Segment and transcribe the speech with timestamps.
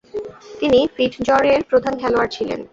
[0.59, 2.59] তিনি ফিটজরয়ের প্রধান খেলোয়াড় ছিলেন।